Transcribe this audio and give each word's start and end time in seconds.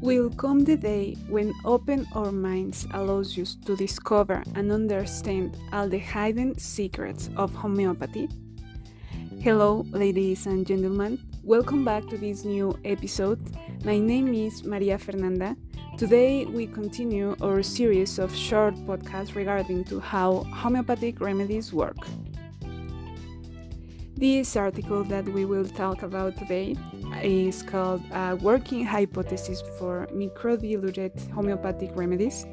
Will 0.00 0.30
come 0.30 0.64
the 0.64 0.78
day 0.78 1.14
when 1.28 1.52
open 1.62 2.06
our 2.14 2.32
minds 2.32 2.86
allows 2.94 3.36
us 3.38 3.54
to 3.66 3.76
discover 3.76 4.42
and 4.54 4.72
understand 4.72 5.58
all 5.74 5.90
the 5.90 5.98
hidden 5.98 6.56
secrets 6.58 7.28
of 7.36 7.54
homeopathy. 7.54 8.26
Hello, 9.42 9.84
ladies 9.90 10.46
and 10.46 10.66
gentlemen. 10.66 11.18
Welcome 11.44 11.84
back 11.84 12.06
to 12.08 12.16
this 12.16 12.46
new 12.46 12.78
episode. 12.82 13.42
My 13.84 13.98
name 13.98 14.32
is 14.32 14.64
Maria 14.64 14.96
Fernanda. 14.96 15.54
Today 15.98 16.46
we 16.46 16.66
continue 16.66 17.36
our 17.42 17.62
series 17.62 18.18
of 18.18 18.34
short 18.34 18.74
podcasts 18.86 19.34
regarding 19.34 19.84
to 19.84 20.00
how 20.00 20.44
homeopathic 20.44 21.20
remedies 21.20 21.74
work. 21.74 21.98
This 24.16 24.56
article 24.56 25.04
that 25.04 25.26
we 25.26 25.44
will 25.44 25.66
talk 25.66 26.02
about 26.02 26.38
today 26.38 26.74
is 27.22 27.62
called 27.62 28.02
a 28.12 28.36
Working 28.36 28.84
Hypothesis 28.84 29.62
for 29.78 30.06
Microdiluted 30.12 31.30
Homeopathic 31.30 31.90
Remedies. 31.94 32.46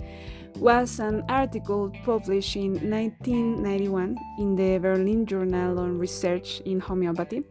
Was 0.58 1.00
an 1.00 1.24
article 1.30 1.92
published 2.04 2.56
in 2.56 2.74
1991 2.90 4.18
in 4.40 4.56
the 4.56 4.80
Berlin 4.80 5.26
Journal 5.26 5.80
on 5.80 6.00
Research 6.00 6.62
in 6.66 6.80
Homeopathy. 6.80 7.44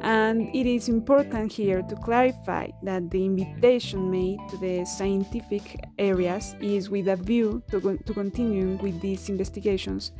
And 0.00 0.48
it 0.54 0.66
is 0.66 0.88
important 0.88 1.52
here 1.52 1.82
to 1.82 1.96
clarify 1.96 2.68
that 2.82 3.10
the 3.10 3.26
invitation 3.26 4.10
made 4.10 4.38
to 4.48 4.56
the 4.56 4.86
scientific 4.86 5.84
areas 5.98 6.54
is 6.60 6.88
with 6.88 7.08
a 7.08 7.16
view 7.16 7.62
to, 7.70 7.80
to 7.80 8.14
continuing 8.14 8.78
with 8.78 8.98
these 9.02 9.28
investigations 9.28 10.12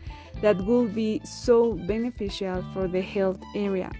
that 0.43 0.59
will 0.67 0.87
be 0.87 1.23
so 1.25 1.73
beneficial 1.73 2.63
for 2.75 2.87
the 2.87 3.01
health 3.01 3.41
area 3.55 3.91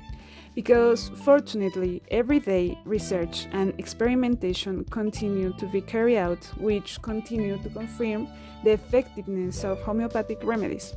because 0.55 1.11
fortunately 1.25 2.03
everyday 2.11 2.79
research 2.85 3.47
and 3.53 3.73
experimentation 3.79 4.85
continue 4.85 5.53
to 5.59 5.67
be 5.67 5.81
carried 5.81 6.19
out 6.19 6.45
which 6.59 7.01
continue 7.03 7.59
to 7.63 7.71
confirm 7.71 8.29
the 8.65 8.71
effectiveness 8.73 9.65
of 9.65 9.81
homeopathic 9.81 10.43
remedies. 10.43 10.95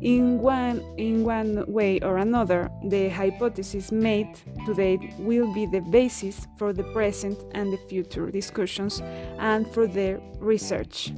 In 0.00 0.38
one 0.38 0.80
in 0.96 1.24
one 1.24 1.64
way 1.66 2.00
or 2.00 2.18
another 2.18 2.70
the 2.84 3.08
hypothesis 3.08 3.92
made 3.92 4.40
today 4.64 4.98
will 5.18 5.52
be 5.52 5.66
the 5.66 5.80
basis 5.80 6.46
for 6.56 6.72
the 6.72 6.84
present 6.84 7.38
and 7.52 7.72
the 7.72 7.80
future 7.88 8.30
discussions 8.30 9.02
and 9.38 9.66
for 9.72 9.86
their 9.86 10.20
research 10.38 11.12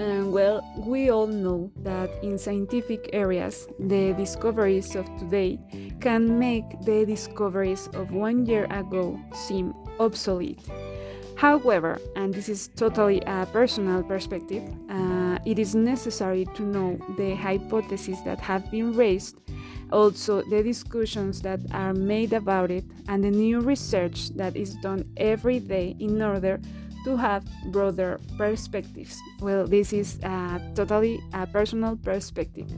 and 0.00 0.32
well, 0.32 0.66
we 0.78 1.10
all 1.10 1.26
know 1.26 1.70
that 1.82 2.08
in 2.22 2.38
scientific 2.38 3.10
areas, 3.12 3.68
the 3.78 4.14
discoveries 4.14 4.96
of 4.96 5.04
today 5.18 5.58
can 6.00 6.38
make 6.38 6.64
the 6.86 7.04
discoveries 7.04 7.86
of 7.92 8.12
one 8.12 8.46
year 8.46 8.64
ago 8.70 9.20
seem 9.34 9.74
obsolete. 9.98 10.66
However, 11.36 12.00
and 12.16 12.32
this 12.32 12.48
is 12.48 12.68
totally 12.68 13.20
a 13.26 13.46
personal 13.52 14.02
perspective, 14.02 14.62
uh, 14.88 15.38
it 15.44 15.58
is 15.58 15.74
necessary 15.74 16.46
to 16.54 16.62
know 16.62 16.98
the 17.18 17.34
hypotheses 17.34 18.22
that 18.24 18.40
have 18.40 18.70
been 18.70 18.96
raised, 18.96 19.36
also 19.92 20.40
the 20.48 20.62
discussions 20.62 21.42
that 21.42 21.60
are 21.72 21.92
made 21.92 22.32
about 22.32 22.70
it, 22.70 22.84
and 23.08 23.22
the 23.22 23.30
new 23.30 23.60
research 23.60 24.30
that 24.30 24.56
is 24.56 24.74
done 24.76 25.04
every 25.18 25.60
day 25.60 25.94
in 25.98 26.22
order 26.22 26.58
to 27.04 27.16
have 27.16 27.44
broader 27.66 28.20
perspectives. 28.36 29.18
Well, 29.40 29.66
this 29.66 29.92
is 29.92 30.18
a 30.22 30.60
totally 30.74 31.20
a 31.32 31.46
personal 31.46 31.96
perspective. 31.96 32.70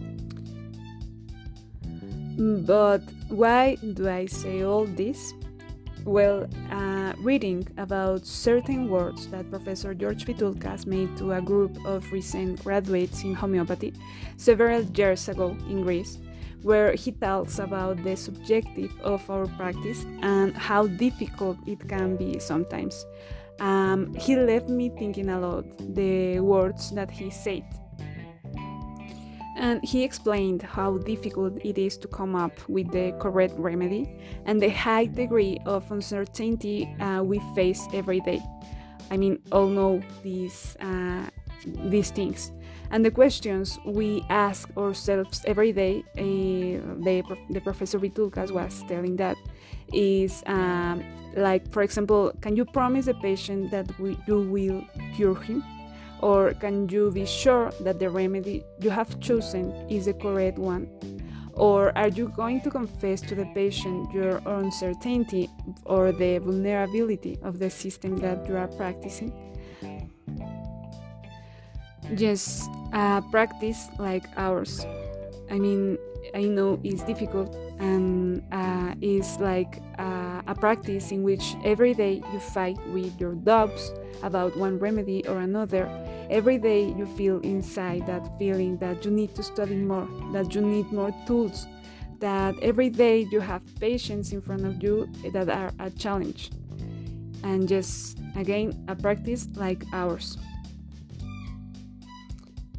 But 2.38 3.02
why 3.28 3.76
do 3.76 4.08
I 4.08 4.26
say 4.26 4.62
all 4.62 4.86
this? 4.86 5.34
Well, 6.04 6.48
uh, 6.70 7.12
reading 7.18 7.68
about 7.76 8.26
certain 8.26 8.88
words 8.88 9.28
that 9.28 9.50
Professor 9.50 9.94
George 9.94 10.24
Vithoulkas 10.24 10.84
made 10.84 11.16
to 11.18 11.32
a 11.32 11.40
group 11.40 11.78
of 11.86 12.10
recent 12.10 12.64
graduates 12.64 13.22
in 13.22 13.34
homeopathy 13.34 13.94
several 14.36 14.82
years 14.82 15.28
ago 15.28 15.56
in 15.68 15.82
Greece, 15.82 16.18
where 16.62 16.94
he 16.94 17.12
tells 17.12 17.60
about 17.60 18.02
the 18.02 18.16
subjective 18.16 18.90
of 19.02 19.28
our 19.30 19.46
practice 19.58 20.04
and 20.22 20.56
how 20.56 20.88
difficult 20.88 21.56
it 21.66 21.86
can 21.88 22.16
be 22.16 22.40
sometimes 22.40 23.06
um, 23.62 24.12
he 24.14 24.36
left 24.36 24.68
me 24.68 24.90
thinking 24.90 25.28
a 25.30 25.38
lot 25.38 25.64
the 25.94 26.40
words 26.40 26.90
that 26.90 27.10
he 27.10 27.30
said. 27.30 27.64
And 29.56 29.84
he 29.84 30.02
explained 30.02 30.62
how 30.62 30.98
difficult 30.98 31.64
it 31.64 31.78
is 31.78 31.96
to 31.98 32.08
come 32.08 32.34
up 32.34 32.68
with 32.68 32.90
the 32.90 33.16
correct 33.20 33.54
remedy 33.56 34.18
and 34.46 34.60
the 34.60 34.68
high 34.68 35.06
degree 35.06 35.58
of 35.64 35.88
uncertainty 35.92 36.92
uh, 37.00 37.22
we 37.22 37.38
face 37.54 37.86
every 37.94 38.20
day. 38.20 38.42
I 39.12 39.16
mean, 39.16 39.38
all 39.52 39.68
know 39.68 40.02
these, 40.24 40.76
uh, 40.80 41.26
these 41.84 42.10
things. 42.10 42.50
And 42.90 43.04
the 43.04 43.10
questions 43.10 43.78
we 43.86 44.24
ask 44.28 44.68
ourselves 44.76 45.42
every 45.46 45.72
day, 45.72 46.02
uh, 46.18 46.82
the, 47.04 47.22
the 47.50 47.60
Professor 47.60 47.98
Vithoulkas 48.00 48.50
was 48.50 48.82
telling 48.88 49.16
that, 49.16 49.36
is 49.92 50.42
um, 50.46 51.04
like, 51.36 51.70
for 51.72 51.82
example, 51.82 52.32
can 52.40 52.56
you 52.56 52.64
promise 52.64 53.06
the 53.06 53.14
patient 53.14 53.70
that 53.70 53.86
we, 53.98 54.18
you 54.26 54.40
will 54.40 54.84
cure 55.14 55.34
him? 55.34 55.64
Or 56.20 56.54
can 56.54 56.88
you 56.88 57.10
be 57.10 57.26
sure 57.26 57.72
that 57.80 57.98
the 57.98 58.08
remedy 58.08 58.64
you 58.80 58.90
have 58.90 59.18
chosen 59.20 59.72
is 59.90 60.06
the 60.06 60.14
correct 60.14 60.58
one? 60.58 60.88
Or 61.54 61.96
are 61.98 62.08
you 62.08 62.28
going 62.28 62.60
to 62.62 62.70
confess 62.70 63.20
to 63.22 63.34
the 63.34 63.46
patient 63.54 64.12
your 64.12 64.40
uncertainty 64.46 65.50
or 65.84 66.12
the 66.12 66.38
vulnerability 66.38 67.38
of 67.42 67.58
the 67.58 67.68
system 67.68 68.16
that 68.18 68.48
you 68.48 68.56
are 68.56 68.68
practicing? 68.68 69.32
Yes, 72.16 72.68
a 72.92 73.22
practice 73.30 73.88
like 73.98 74.24
ours. 74.36 74.86
I 75.50 75.58
mean, 75.58 75.98
I 76.34 76.44
know 76.44 76.80
it's 76.82 77.02
difficult 77.02 77.54
and 77.78 78.42
uh, 78.52 78.94
it's 79.00 79.38
like 79.38 79.82
uh, 79.98 80.40
a 80.46 80.54
practice 80.54 81.12
in 81.12 81.22
which 81.22 81.54
every 81.64 81.94
day 81.94 82.22
you 82.32 82.40
fight 82.40 82.78
with 82.88 83.20
your 83.20 83.34
doubts 83.34 83.92
about 84.22 84.56
one 84.56 84.78
remedy 84.78 85.26
or 85.26 85.40
another. 85.40 85.90
Every 86.30 86.56
day 86.56 86.84
you 86.84 87.06
feel 87.06 87.40
inside 87.40 88.06
that 88.06 88.26
feeling 88.38 88.78
that 88.78 89.04
you 89.04 89.10
need 89.10 89.34
to 89.34 89.42
study 89.42 89.76
more, 89.76 90.08
that 90.32 90.54
you 90.54 90.62
need 90.62 90.90
more 90.90 91.14
tools, 91.26 91.66
that 92.20 92.54
every 92.62 92.88
day 92.88 93.26
you 93.30 93.40
have 93.40 93.62
patients 93.78 94.32
in 94.32 94.40
front 94.40 94.64
of 94.64 94.82
you 94.82 95.08
that 95.32 95.50
are 95.50 95.72
a 95.78 95.90
challenge. 95.90 96.50
And 97.42 97.68
just 97.68 98.18
again, 98.36 98.84
a 98.88 98.94
practice 98.94 99.48
like 99.56 99.84
ours. 99.92 100.38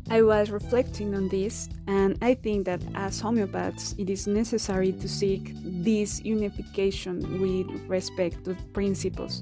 I 0.10 0.22
was 0.22 0.52
reflecting 0.52 1.16
on 1.16 1.30
this, 1.30 1.70
and 1.88 2.18
I 2.22 2.34
think 2.34 2.66
that 2.66 2.82
as 2.94 3.22
homeopaths, 3.22 3.98
it 3.98 4.10
is 4.10 4.28
necessary 4.28 4.92
to 4.92 5.08
seek 5.08 5.54
this 5.64 6.24
unification 6.24 7.42
with 7.42 7.68
respect 7.88 8.44
to 8.46 8.56
principles. 8.74 9.42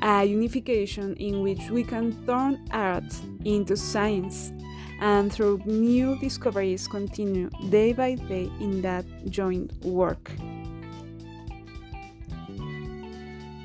A 0.00 0.24
unification 0.24 1.14
in 1.16 1.42
which 1.42 1.70
we 1.70 1.82
can 1.82 2.24
turn 2.24 2.64
art 2.70 3.12
into 3.44 3.76
science 3.76 4.52
and 5.00 5.32
through 5.32 5.60
new 5.64 6.16
discoveries 6.18 6.86
continue 6.88 7.50
day 7.70 7.92
by 7.92 8.14
day 8.14 8.50
in 8.60 8.82
that 8.82 9.04
joint 9.28 9.72
work. 9.84 10.30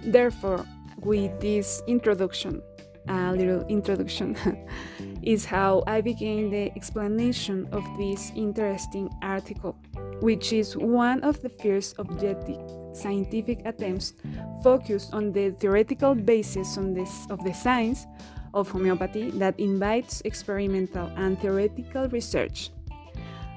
Therefore, 0.04 0.66
with 0.98 1.40
this 1.40 1.82
introduction, 1.88 2.62
a 3.08 3.32
little 3.34 3.66
introduction, 3.68 4.36
is 5.23 5.45
how 5.45 5.84
I 5.88 6.01
began 6.01 6.50
the 6.50 6.72
explanation 6.75 7.67
of 7.72 7.84
this 7.97 8.31
interesting 8.35 9.09
article, 9.22 9.75
which 10.19 10.53
is 10.53 10.75
one 10.78 11.23
of 11.23 11.41
the 11.41 11.49
first 11.49 11.96
objective 11.97 12.61
scientific 12.93 13.61
attempts 13.66 14.14
focused 14.64 15.14
on 15.14 15.31
the 15.31 15.52
theoretical 15.52 16.16
basis 16.16 16.78
on 16.78 16.93
this, 16.93 17.28
of 17.29 17.43
the 17.43 17.53
science 17.53 18.05
of 18.53 18.70
homeopathy 18.70 19.31
that 19.31 19.59
invites 19.59 20.22
experimental 20.25 21.11
and 21.16 21.40
theoretical 21.40 22.08
research. 22.09 22.69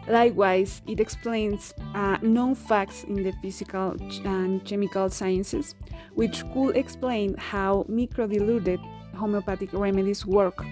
Likewise, 0.08 0.82
it 0.86 1.00
explains 1.00 1.74
uh, 1.94 2.16
known 2.22 2.54
facts 2.54 3.04
in 3.04 3.22
the 3.22 3.32
physical 3.42 3.96
and 4.24 4.64
chemical 4.64 5.10
sciences, 5.10 5.74
which 6.14 6.44
could 6.54 6.76
explain 6.76 7.34
how 7.36 7.84
microdiluted 7.90 8.78
homeopathic 9.16 9.72
remedies 9.72 10.24
work, 10.24 10.64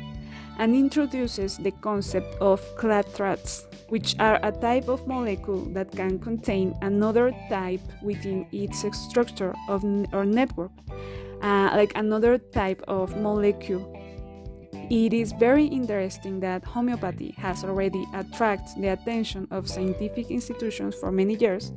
and 0.59 0.75
introduces 0.75 1.59
the 1.59 1.71
concept 1.71 2.35
of 2.41 2.61
clathrates, 2.77 3.67
which 3.89 4.15
are 4.19 4.39
a 4.43 4.53
type 4.53 4.89
of 4.89 5.07
molecule 5.07 5.65
that 5.73 5.91
can 5.93 6.19
contain 6.19 6.75
another 6.83 7.33
type 7.49 7.81
within 8.03 8.47
its 8.53 8.85
structure 8.93 9.55
of 9.69 9.85
or 10.13 10.25
network, 10.25 10.73
uh, 11.43 11.71
like 11.75 11.93
another 11.97 12.39
type 12.39 12.83
of 12.89 13.17
molecule. 13.17 14.04
It 14.91 15.13
is 15.13 15.33
very 15.33 15.67
interesting 15.67 16.41
that 16.41 16.65
homeopathy 16.65 17.35
has 17.39 17.65
already 17.65 18.05
attracted 18.15 18.83
the 18.83 18.89
attention 18.89 19.49
of 19.51 19.69
scientific 19.69 20.31
institutions 20.31 20.95
for 20.95 21.11
many 21.11 21.35
years, 21.37 21.73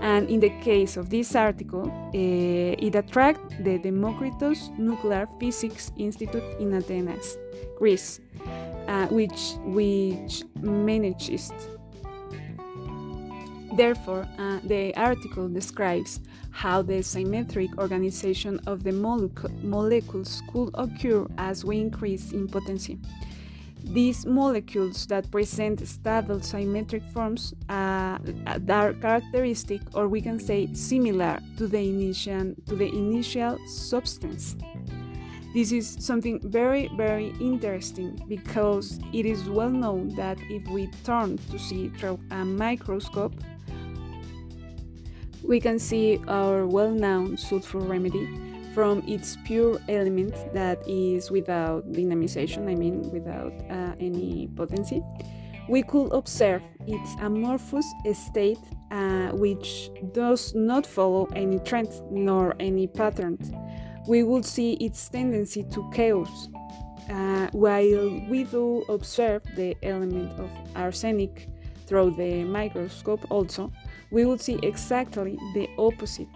and 0.00 0.28
in 0.28 0.40
the 0.40 0.50
case 0.60 0.96
of 0.96 1.10
this 1.10 1.34
article, 1.34 1.90
uh, 1.90 2.86
it 2.86 2.94
attracted 2.94 3.64
the 3.64 3.78
Democritus 3.78 4.70
Nuclear 4.78 5.26
Physics 5.38 5.92
Institute 5.96 6.44
in 6.58 6.74
Athens, 6.74 7.38
Greece, 7.78 8.20
uh, 8.88 9.06
which 9.06 9.54
which 9.64 10.44
manages 10.60 11.52
Therefore, 13.72 14.26
uh, 14.38 14.58
the 14.64 14.94
article 14.96 15.48
describes 15.48 16.20
how 16.50 16.82
the 16.82 17.02
symmetric 17.02 17.78
organization 17.78 18.60
of 18.66 18.82
the 18.82 18.92
molecules 18.92 20.42
could 20.52 20.70
occur 20.74 21.26
as 21.38 21.64
we 21.64 21.80
increase 21.80 22.32
in 22.32 22.48
potency. 22.48 22.98
These 23.82 24.26
molecules 24.26 25.06
that 25.06 25.30
present 25.30 25.86
stable 25.88 26.40
symmetric 26.40 27.02
forms 27.14 27.54
uh, 27.68 28.18
are 28.68 28.92
characteristic, 28.94 29.80
or 29.94 30.06
we 30.06 30.20
can 30.20 30.38
say 30.38 30.68
similar, 30.74 31.40
to 31.56 31.66
the 31.66 31.78
initial, 31.78 32.54
to 32.66 32.76
the 32.76 32.88
initial 32.88 33.58
substance. 33.66 34.56
This 35.54 35.72
is 35.72 35.96
something 35.98 36.38
very, 36.44 36.88
very 36.96 37.34
interesting 37.40 38.22
because 38.28 39.00
it 39.12 39.26
is 39.26 39.48
well 39.48 39.70
known 39.70 40.14
that 40.14 40.38
if 40.48 40.68
we 40.68 40.88
turn 41.02 41.38
to 41.50 41.58
see 41.58 41.88
through 41.88 42.20
a 42.30 42.44
microscope, 42.44 43.34
we 45.42 45.60
can 45.60 45.78
see 45.78 46.20
our 46.28 46.66
well 46.66 46.90
known 46.90 47.36
sulfur 47.36 47.78
remedy 47.78 48.28
from 48.74 49.02
its 49.06 49.36
pure 49.44 49.80
element 49.88 50.34
that 50.54 50.78
is 50.86 51.30
without 51.30 51.90
dynamization, 51.92 52.68
I 52.70 52.74
mean, 52.74 53.10
without 53.10 53.52
uh, 53.68 53.94
any 53.98 54.48
potency. 54.54 55.02
We 55.68 55.82
could 55.82 56.12
observe 56.12 56.62
its 56.86 57.14
amorphous 57.20 57.86
state, 58.12 58.58
uh, 58.90 59.28
which 59.32 59.90
does 60.12 60.54
not 60.54 60.86
follow 60.86 61.28
any 61.34 61.58
trend 61.60 61.88
nor 62.10 62.54
any 62.60 62.86
pattern. 62.86 63.38
We 64.06 64.22
would 64.22 64.44
see 64.44 64.72
its 64.74 65.08
tendency 65.08 65.64
to 65.64 65.90
chaos, 65.92 66.48
uh, 67.10 67.48
while 67.52 68.20
we 68.28 68.44
do 68.44 68.84
observe 68.88 69.42
the 69.56 69.76
element 69.82 70.32
of 70.38 70.50
arsenic 70.74 71.48
through 71.86 72.12
the 72.16 72.44
microscope 72.44 73.26
also 73.30 73.72
we 74.10 74.24
would 74.24 74.40
see 74.40 74.58
exactly 74.62 75.38
the 75.54 75.68
opposite. 75.78 76.28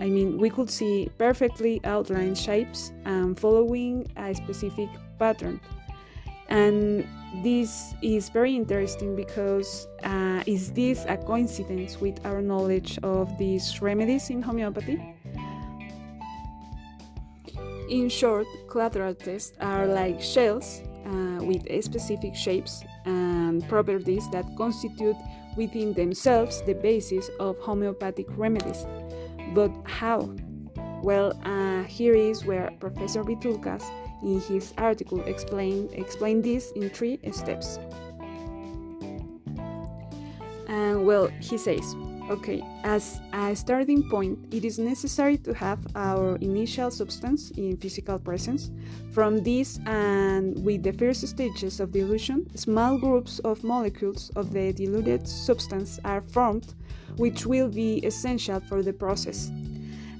I 0.00 0.08
mean, 0.08 0.38
we 0.38 0.50
could 0.50 0.70
see 0.70 1.10
perfectly 1.18 1.80
outlined 1.84 2.38
shapes 2.38 2.92
um, 3.04 3.34
following 3.34 4.10
a 4.16 4.34
specific 4.34 4.88
pattern. 5.18 5.60
And 6.48 7.06
this 7.42 7.94
is 8.02 8.28
very 8.28 8.54
interesting 8.54 9.16
because 9.16 9.86
uh, 10.02 10.42
is 10.46 10.72
this 10.72 11.04
a 11.08 11.16
coincidence 11.16 12.00
with 12.00 12.24
our 12.26 12.42
knowledge 12.42 12.98
of 13.02 13.36
these 13.38 13.80
remedies 13.80 14.30
in 14.30 14.42
homeopathy? 14.42 15.00
In 17.88 18.08
short, 18.08 18.46
clathrates 18.68 19.52
are 19.60 19.86
like 19.86 20.20
shells 20.20 20.82
uh, 21.06 21.44
with 21.44 21.62
specific 21.84 22.34
shapes 22.34 22.84
and 23.04 23.66
properties 23.68 24.28
that 24.30 24.46
constitute 24.56 25.16
within 25.56 25.92
themselves 25.92 26.62
the 26.62 26.74
basis 26.74 27.30
of 27.40 27.58
homeopathic 27.58 28.26
remedies. 28.36 28.86
But 29.54 29.70
how? 29.84 30.34
Well, 31.02 31.38
uh, 31.44 31.82
here 31.84 32.14
is 32.14 32.44
where 32.44 32.70
Professor 32.78 33.24
Vithoulkas 33.24 33.82
in 34.22 34.40
his 34.40 34.72
article 34.78 35.20
explained 35.22 35.90
explain 35.92 36.42
this 36.42 36.70
in 36.72 36.88
three 36.88 37.18
steps. 37.32 37.78
And 40.68 41.04
well, 41.04 41.26
he 41.40 41.58
says, 41.58 41.94
Okay, 42.32 42.64
as 42.82 43.20
a 43.34 43.54
starting 43.54 44.08
point, 44.08 44.38
it 44.50 44.64
is 44.64 44.78
necessary 44.78 45.36
to 45.36 45.52
have 45.52 45.78
our 45.94 46.36
initial 46.36 46.90
substance 46.90 47.50
in 47.58 47.76
physical 47.76 48.18
presence. 48.18 48.70
From 49.12 49.44
this 49.44 49.78
and 49.84 50.56
with 50.64 50.82
the 50.82 50.94
first 50.94 51.28
stages 51.28 51.78
of 51.78 51.92
dilution, 51.92 52.46
small 52.56 52.96
groups 52.96 53.38
of 53.40 53.62
molecules 53.62 54.30
of 54.34 54.50
the 54.50 54.72
diluted 54.72 55.28
substance 55.28 56.00
are 56.06 56.22
formed, 56.22 56.72
which 57.18 57.44
will 57.44 57.68
be 57.68 57.98
essential 57.98 58.60
for 58.60 58.82
the 58.82 58.94
process. 58.94 59.50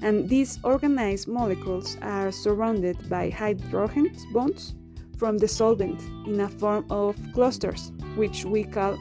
And 0.03 0.29
these 0.29 0.59
organized 0.63 1.27
molecules 1.27 1.97
are 2.03 2.31
surrounded 2.31 3.09
by 3.09 3.31
hydrogen 3.31 4.15
bonds 4.31 4.75
from 5.17 5.39
the 5.39 5.47
solvent 5.47 5.99
in 6.27 6.41
a 6.41 6.47
form 6.47 6.85
of 6.91 7.17
clusters, 7.33 7.91
which 8.15 8.45
we 8.45 8.65
call 8.65 8.99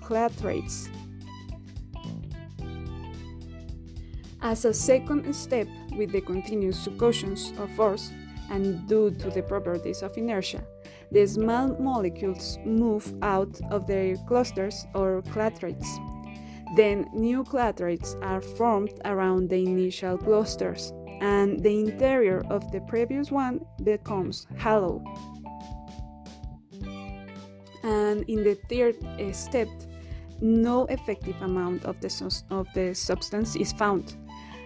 clathrates. 0.00 0.88
As 4.42 4.64
a 4.64 4.74
second 4.74 5.32
step, 5.32 5.68
with 5.96 6.10
the 6.10 6.20
continuous 6.20 6.84
succussions 6.84 7.56
of 7.62 7.70
force 7.76 8.10
and 8.50 8.88
due 8.88 9.12
to 9.12 9.30
the 9.30 9.42
properties 9.42 10.02
of 10.02 10.18
inertia, 10.18 10.64
the 11.12 11.24
small 11.26 11.68
molecules 11.78 12.58
move 12.64 13.14
out 13.22 13.60
of 13.70 13.86
their 13.86 14.16
clusters 14.26 14.84
or 14.96 15.22
clathrates. 15.30 15.86
Then 16.74 17.08
new 17.14 17.44
clathrates 17.44 18.16
are 18.20 18.40
formed 18.40 19.00
around 19.04 19.48
the 19.48 19.64
initial 19.64 20.18
clusters, 20.18 20.92
and 21.20 21.62
the 21.62 21.78
interior 21.78 22.42
of 22.50 22.68
the 22.72 22.80
previous 22.80 23.30
one 23.30 23.64
becomes 23.84 24.48
hollow. 24.58 25.04
And 27.84 28.24
in 28.26 28.42
the 28.42 28.58
third 28.68 28.96
eh, 29.20 29.30
step, 29.30 29.68
no 30.40 30.86
effective 30.86 31.40
amount 31.42 31.84
of 31.84 32.00
the, 32.00 32.42
of 32.50 32.66
the 32.74 32.92
substance 32.92 33.54
is 33.54 33.72
found 33.72 34.16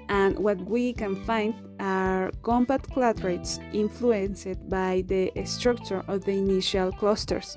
and 0.09 0.39
what 0.39 0.59
we 0.61 0.93
can 0.93 1.17
find 1.25 1.55
are 1.81 2.31
compact 2.43 2.91
clathrates 2.91 3.59
influenced 3.73 4.69
by 4.69 5.03
the 5.07 5.31
structure 5.45 6.03
of 6.09 6.25
the 6.25 6.33
initial 6.33 6.93
clusters 6.93 7.57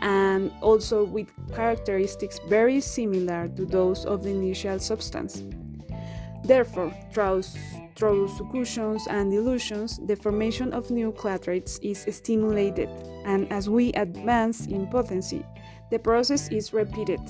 and 0.00 0.52
also 0.60 1.04
with 1.04 1.28
characteristics 1.54 2.40
very 2.48 2.80
similar 2.80 3.48
to 3.48 3.64
those 3.64 4.04
of 4.04 4.22
the 4.22 4.30
initial 4.30 4.78
substance. 4.78 5.42
Therefore, 6.44 6.94
through, 7.12 7.42
through 7.96 8.28
succussions 8.28 9.02
and 9.10 9.30
dilutions, 9.30 9.98
the 10.06 10.16
formation 10.16 10.72
of 10.72 10.90
new 10.90 11.12
clathrates 11.12 11.78
is 11.82 12.06
stimulated, 12.14 12.88
and 13.24 13.50
as 13.52 13.68
we 13.68 13.92
advance 13.94 14.66
in 14.66 14.86
potency, 14.86 15.44
the 15.90 15.98
process 15.98 16.48
is 16.50 16.72
repeated 16.72 17.20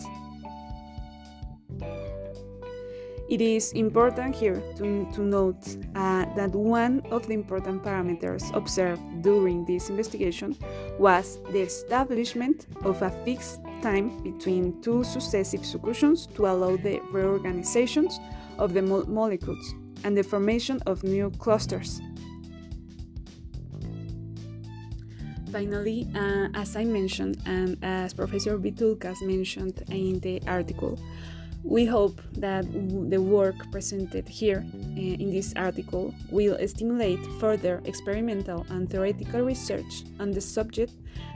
it 3.29 3.41
is 3.41 3.73
important 3.73 4.35
here 4.35 4.63
to, 4.77 5.07
to 5.13 5.21
note 5.21 5.77
uh, 5.95 6.25
that 6.35 6.51
one 6.53 7.03
of 7.11 7.27
the 7.27 7.35
important 7.35 7.83
parameters 7.83 8.55
observed 8.55 9.03
during 9.23 9.65
this 9.67 9.91
investigation 9.91 10.57
was 10.99 11.39
the 11.53 11.61
establishment 11.61 12.67
of 12.85 13.03
a 13.03 13.11
fixed 13.25 13.61
time 13.83 14.23
between 14.23 14.81
two 14.81 15.05
successive 15.05 15.61
succussions 15.61 16.33
to 16.35 16.47
allow 16.47 16.77
the 16.77 17.01
reorganizations 17.13 18.19
of 18.59 18.73
the 18.73 18.83
mo 18.83 19.05
molecules 19.07 19.75
and 20.05 20.17
the 20.17 20.23
formation 20.23 20.81
of 20.87 21.05
new 21.05 21.31
clusters. 21.39 22.01
Finally, 25.53 26.07
uh, 26.15 26.49
as 26.55 26.77
I 26.77 26.85
mentioned, 26.85 27.39
and 27.47 27.79
as 27.83 28.13
Professor 28.13 28.59
Vithoulkas 28.59 29.23
mentioned 29.23 29.83
in 29.89 30.21
the 30.21 30.43
article, 30.47 30.99
we 31.65 31.85
hope 31.85 32.21
that 32.33 32.65
the 33.11 33.21
work 33.21 33.71
presented 33.71 34.29
here 34.29 34.65
eh, 34.97 35.17
in 35.19 35.31
this 35.31 35.53
article 35.57 36.15
will 36.31 36.57
stimulate 36.67 37.21
further 37.41 37.83
experimental 37.85 38.65
and 38.71 38.89
theoretical 38.89 39.43
research 39.43 40.05
on 40.21 40.31
the 40.31 40.41
subject 40.41 40.93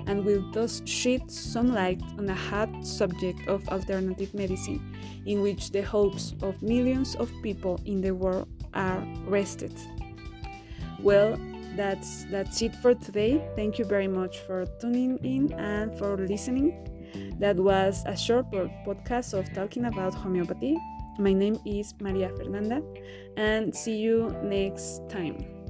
and 0.06 0.24
will 0.24 0.42
thus 0.52 0.82
shed 0.84 1.30
some 1.30 1.74
light 1.74 2.00
on 2.18 2.28
a 2.28 2.34
hot 2.34 2.86
subject 2.86 3.46
of 3.48 3.68
alternative 3.68 4.32
medicine, 4.34 4.80
in 5.26 5.42
which 5.42 5.70
the 5.70 5.82
hopes 5.82 6.34
of 6.42 6.60
millions 6.62 7.14
of 7.16 7.30
people 7.42 7.80
in 7.84 8.00
the 8.00 8.12
world 8.12 8.48
are 8.74 9.04
rested. 9.26 9.72
Well, 11.00 11.38
that's 11.76 12.24
that's 12.26 12.60
it 12.62 12.76
for 12.76 12.94
today. 12.94 13.42
Thank 13.56 13.78
you 13.78 13.84
very 13.84 14.08
much 14.08 14.38
for 14.40 14.66
tuning 14.80 15.18
in 15.18 15.52
and 15.54 15.96
for 15.98 16.16
listening. 16.16 16.88
That 17.38 17.56
was 17.56 18.02
a 18.06 18.16
short 18.16 18.50
podcast 18.50 19.34
of 19.34 19.52
talking 19.52 19.86
about 19.86 20.14
homeopathy. 20.14 20.76
My 21.18 21.32
name 21.32 21.58
is 21.66 21.94
Maria 22.00 22.30
Fernanda, 22.36 22.82
and 23.36 23.74
see 23.74 23.98
you 23.98 24.34
next 24.42 25.02
time. 25.08 25.61